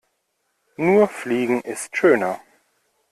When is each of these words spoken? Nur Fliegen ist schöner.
Nur 0.77 1.07
Fliegen 1.07 1.61
ist 1.61 1.95
schöner. 1.95 2.41